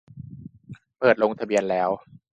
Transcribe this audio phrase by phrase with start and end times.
[0.99, 1.89] เปิดลงทะเบียนแล้ว